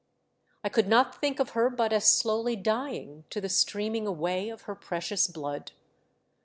[0.63, 4.63] I could not think of her but as slowly dying to the streaming away of
[4.63, 5.73] her precious blood.